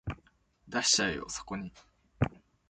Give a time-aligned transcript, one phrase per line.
[0.67, 1.71] 出しちゃえよそこに